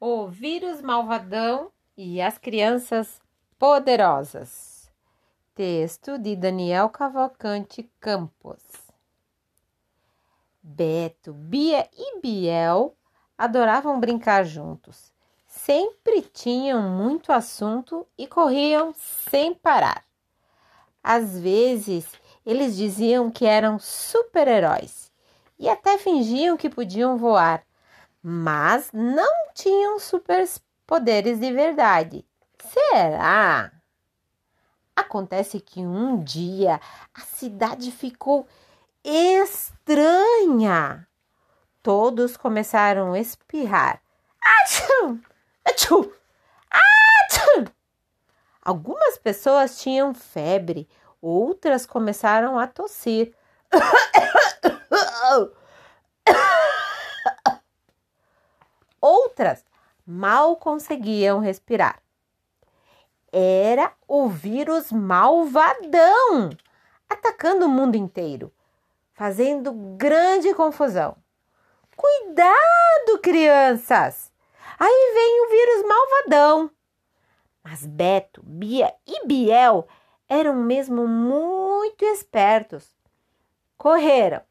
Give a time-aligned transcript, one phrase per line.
[0.00, 3.20] O vírus malvadão e as crianças
[3.58, 4.88] poderosas.
[5.56, 8.62] Texto de Daniel Cavalcante Campos.
[10.62, 12.94] Beto, Bia e Biel
[13.36, 15.12] adoravam brincar juntos.
[15.48, 20.04] Sempre tinham muito assunto e corriam sem parar.
[21.02, 22.06] Às vezes,
[22.46, 25.10] eles diziam que eram super-heróis
[25.58, 27.66] e até fingiam que podiam voar
[28.30, 32.26] mas não tinham superpoderes de verdade.
[32.58, 33.72] Será?
[34.94, 36.78] Acontece que um dia
[37.14, 38.46] a cidade ficou
[39.02, 41.08] estranha.
[41.82, 44.02] Todos começaram a espirrar.
[44.44, 45.18] Achum!
[45.64, 46.12] Achum!
[46.70, 47.64] Achum!
[48.60, 50.86] Algumas pessoas tinham febre,
[51.22, 53.34] outras começaram a tossir.
[60.06, 62.02] Mal conseguiam respirar.
[63.30, 66.50] Era o vírus malvadão
[67.08, 68.52] atacando o mundo inteiro,
[69.12, 71.16] fazendo grande confusão.
[71.94, 74.32] Cuidado, crianças!
[74.78, 76.70] Aí vem o vírus malvadão.
[77.62, 79.86] Mas Beto, Bia e Biel
[80.28, 82.96] eram mesmo muito espertos.
[83.76, 84.47] Correram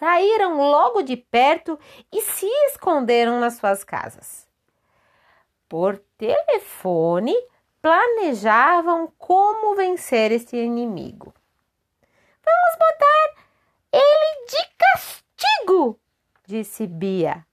[0.00, 1.78] saíram logo de perto
[2.10, 4.48] e se esconderam nas suas casas.
[5.68, 7.36] Por telefone,
[7.82, 11.34] planejavam como vencer esse inimigo.
[12.42, 13.44] Vamos botar
[13.92, 16.00] ele de castigo,
[16.46, 17.46] disse Bia.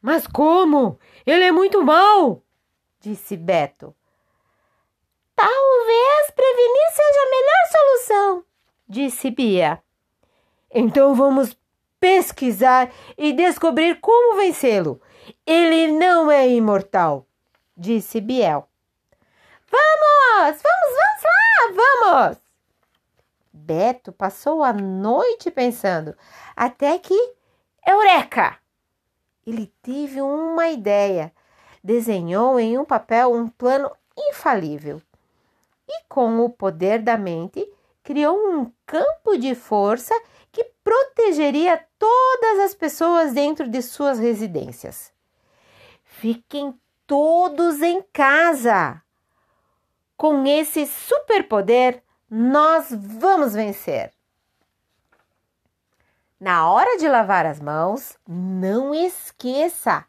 [0.00, 0.98] Mas como?
[1.26, 2.42] Ele é muito mau,
[2.98, 3.94] disse Beto.
[5.36, 8.44] Talvez prevenir seja a melhor solução,
[8.88, 9.82] disse Bia.
[10.70, 11.57] Então vamos
[12.00, 15.00] pesquisar e descobrir como vencê-lo.
[15.46, 17.26] Ele não é imortal,
[17.76, 18.68] disse Biel.
[19.70, 22.38] Vamos, vamos, vamos lá, vamos!
[23.52, 26.16] Beto passou a noite pensando,
[26.56, 27.34] até que
[27.86, 28.56] Eureka!
[29.46, 31.32] Ele teve uma ideia.
[31.82, 35.00] Desenhou em um papel um plano infalível
[35.88, 37.66] e, com o poder da mente,
[38.02, 40.14] criou um campo de força
[40.52, 45.12] que protegeria todas as pessoas dentro de suas residências.
[46.04, 49.02] Fiquem todos em casa.
[50.16, 54.12] Com esse superpoder, nós vamos vencer.
[56.40, 60.04] Na hora de lavar as mãos, não esqueça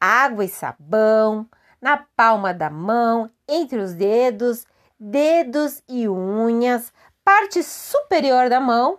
[0.00, 1.48] água e sabão
[1.80, 4.66] na palma da mão, entre os dedos,
[4.98, 6.92] dedos e unhas,
[7.24, 8.98] parte superior da mão,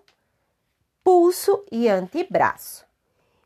[1.04, 2.86] pulso e antebraço.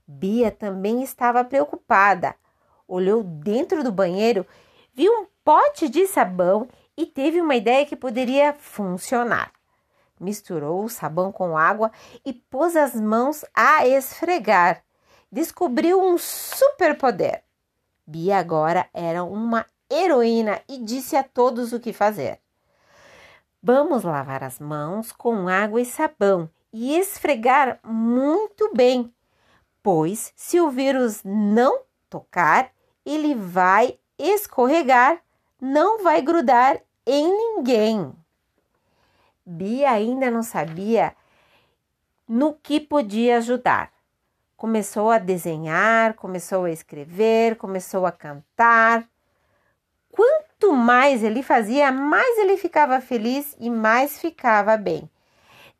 [0.07, 2.35] Bia também estava preocupada.
[2.87, 4.45] Olhou dentro do banheiro,
[4.93, 9.51] viu um pote de sabão e teve uma ideia que poderia funcionar.
[10.19, 11.91] Misturou o sabão com água
[12.25, 14.83] e pôs as mãos a esfregar.
[15.31, 17.43] Descobriu um superpoder.
[18.05, 22.39] Bia agora era uma heroína e disse a todos o que fazer.
[23.61, 29.13] Vamos lavar as mãos com água e sabão e esfregar muito bem,
[29.83, 32.71] pois se o vírus não tocar,
[33.05, 35.21] ele vai escorregar,
[35.61, 38.11] não vai grudar em ninguém.
[39.45, 41.15] Bia ainda não sabia
[42.27, 43.91] no que podia ajudar.
[44.55, 49.07] Começou a desenhar, começou a escrever, começou a cantar.
[50.09, 55.09] Quanto mais ele fazia, mais ele ficava feliz e mais ficava bem.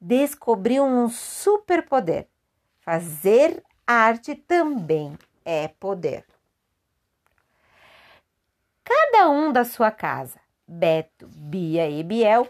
[0.06, 2.28] Descobriu um superpoder.
[2.82, 6.26] Fazer arte também é poder.
[8.84, 12.50] Cada um da sua casa, Beto, Bia e Biel,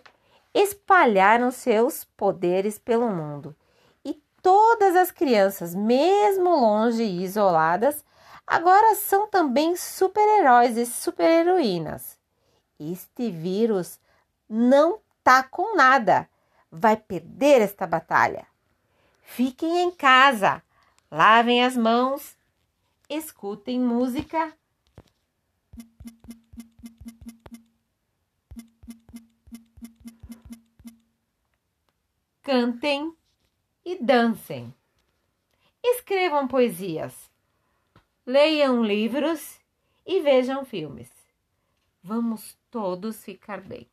[0.51, 3.55] espalharam seus poderes pelo mundo.
[4.03, 8.03] E todas as crianças, mesmo longe e isoladas,
[8.47, 12.17] agora são também super-heróis e super-heroínas.
[12.79, 13.99] Este vírus
[14.49, 16.27] não tá com nada.
[16.75, 18.47] Vai perder esta batalha.
[19.21, 20.63] Fiquem em casa,
[21.11, 22.35] lavem as mãos,
[23.07, 24.51] escutem música.
[32.41, 33.15] Cantem
[33.85, 34.73] e dancem.
[35.83, 37.29] Escrevam poesias,
[38.25, 39.59] leiam livros
[40.03, 41.11] e vejam filmes.
[42.01, 43.92] Vamos todos ficar bem.